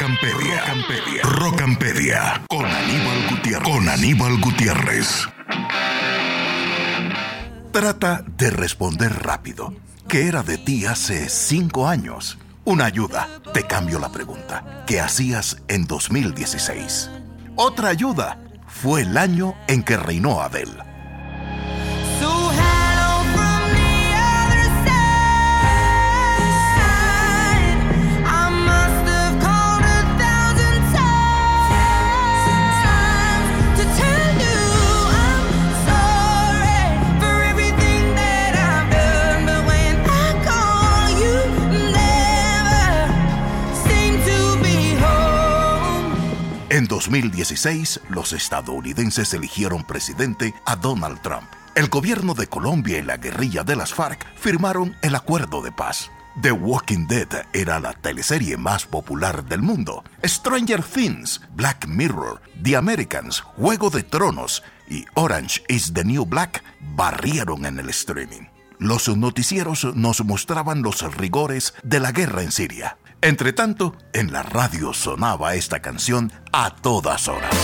[0.00, 1.22] Rocampedia.
[1.24, 2.42] Rocampedia.
[2.48, 3.68] Con Aníbal Gutiérrez.
[3.68, 5.28] Con Aníbal Gutiérrez.
[7.70, 9.74] Trata de responder rápido.
[10.08, 12.38] ¿Qué era de ti hace cinco años?
[12.64, 13.28] Una ayuda.
[13.52, 14.84] Te cambio la pregunta.
[14.86, 17.10] ¿Qué hacías en 2016?
[17.56, 18.38] Otra ayuda.
[18.68, 20.78] Fue el año en que reinó Abel.
[46.80, 51.44] En 2016, los estadounidenses eligieron presidente a Donald Trump.
[51.74, 56.10] El gobierno de Colombia y la guerrilla de las FARC firmaron el acuerdo de paz.
[56.40, 60.04] The Walking Dead era la teleserie más popular del mundo.
[60.24, 66.64] Stranger Things, Black Mirror, The Americans, Juego de Tronos y Orange is the New Black
[66.96, 68.49] barrieron en el streaming.
[68.80, 72.96] Los noticieros nos mostraban los rigores de la guerra en Siria.
[73.20, 77.54] Entre tanto, en la radio sonaba esta canción a todas horas.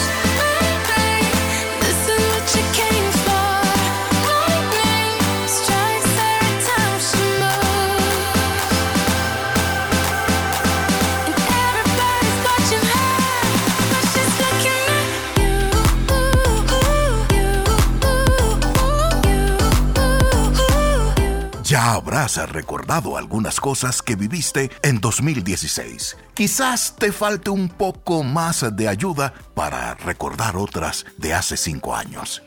[22.06, 26.16] Habrás recordado algunas cosas que viviste en 2016.
[26.34, 32.44] Quizás te falte un poco más de ayuda para recordar otras de hace cinco años.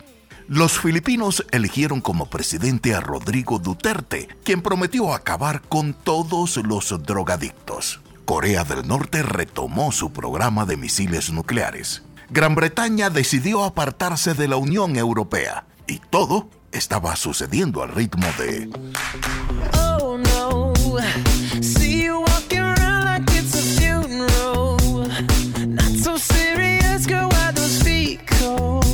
[0.48, 8.00] Los filipinos eligieron como presidente a Rodrigo Duterte, quien prometió acabar con todos los drogadictos.
[8.24, 12.04] Corea del Norte retomó su programa de misiles nucleares.
[12.30, 15.66] Gran Bretaña decidió apartarse de la Unión Europea.
[15.86, 18.70] Y todo estaba sucediendo al ritmo de...
[19.74, 20.74] Oh no,
[21.62, 24.78] see you walking around like it's a funeral.
[25.68, 28.86] Not so serious, girl, why those feet cold?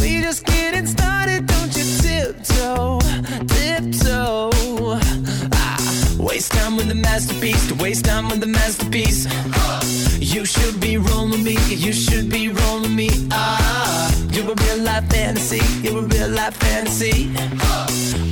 [0.00, 3.00] We just getting started, don't you tiptoe,
[3.46, 4.50] tiptoe.
[5.52, 5.78] Ah,
[6.18, 9.26] waste time with the masterpiece, to waste time with the masterpiece.
[10.20, 13.10] You should be rolling me, you should be rolling me.
[13.30, 17.30] Ah, you're a real life fantasy, you're a real life fantasy.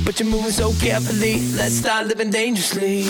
[0.05, 3.05] But you're moving so carefully, let's start living dangerously.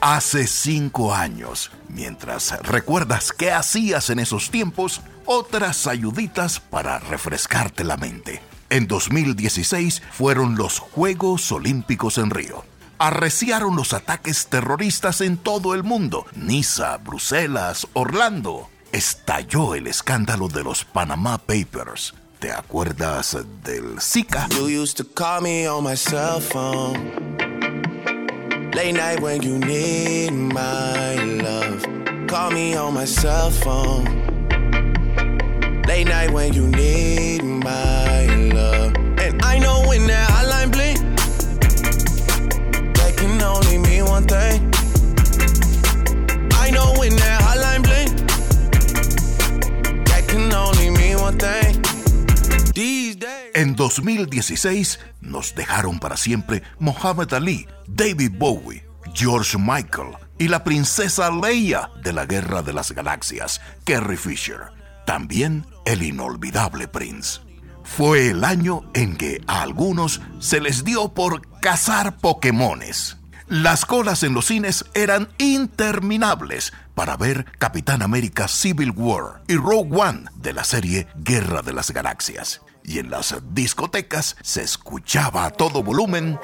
[0.00, 7.96] Hace cinco años, mientras recuerdas qué hacías en esos tiempos, otras ayuditas para refrescarte la
[7.96, 8.40] mente.
[8.70, 12.64] En 2016 fueron los Juegos Olímpicos en Río
[13.02, 16.24] arreciaron los ataques terroristas en todo el mundo.
[16.36, 18.68] Niza, Bruselas, Orlando.
[18.92, 22.12] Estalló el escándalo de los Panama Papers.
[22.38, 24.48] ¿Te acuerdas del Zika?
[24.50, 26.98] You used to call me on my cell phone.
[28.74, 31.82] Late night when you need my love.
[32.26, 34.04] Call me on my cell phone.
[35.88, 38.01] Late night when you need my
[53.62, 58.84] En 2016 nos dejaron para siempre Muhammad Ali, David Bowie,
[59.14, 64.62] George Michael y la princesa Leia de la Guerra de las Galaxias, Carrie Fisher.
[65.06, 67.38] También el inolvidable Prince.
[67.84, 73.18] Fue el año en que a algunos se les dio por cazar Pokémones.
[73.46, 79.96] Las colas en los cines eran interminables para ver Capitán América Civil War y Rogue
[79.96, 82.60] One de la serie Guerra de las Galaxias.
[82.84, 86.38] Y en las discotecas se escuchaba a todo volumen.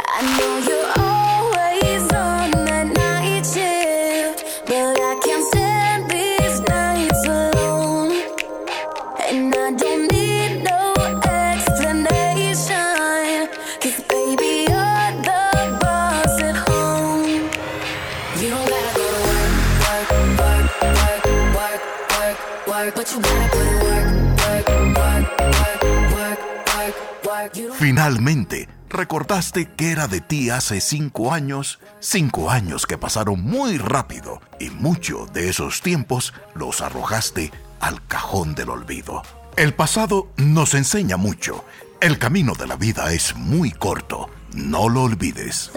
[27.74, 34.40] Finalmente, recordaste que era de ti hace cinco años, cinco años que pasaron muy rápido
[34.58, 39.22] y mucho de esos tiempos los arrojaste al cajón del olvido.
[39.56, 41.64] El pasado nos enseña mucho.
[42.00, 44.30] El camino de la vida es muy corto.
[44.54, 45.70] No lo olvides.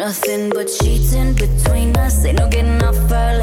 [0.00, 2.24] nothing but cheating between us.
[2.24, 3.34] Ain't no getting off our